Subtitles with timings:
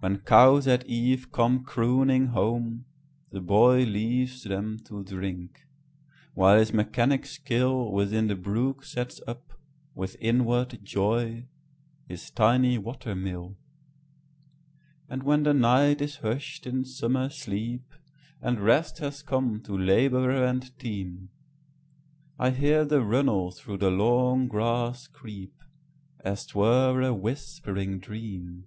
[0.00, 2.84] When cows at eve come crooning home,
[3.30, 5.66] the boyLeaves them to drink,
[6.34, 9.54] while his mechanic skillWithin the brook sets up,
[9.94, 11.46] with inward joy,
[12.06, 13.56] His tiny water mill.
[15.08, 17.90] And when the night is hush'd in summer sleep,
[18.42, 25.06] And rest has come to laborer and team,I hear the runnel through the long grass
[25.06, 25.56] creep,
[26.20, 28.66] As 't were a whispering dream.